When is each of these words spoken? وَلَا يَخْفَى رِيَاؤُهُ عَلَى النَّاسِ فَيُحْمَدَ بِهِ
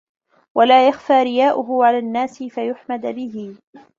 وَلَا 0.57 0.87
يَخْفَى 0.87 1.23
رِيَاؤُهُ 1.23 1.85
عَلَى 1.85 1.99
النَّاسِ 1.99 2.43
فَيُحْمَدَ 2.43 3.05
بِهِ 3.15 3.55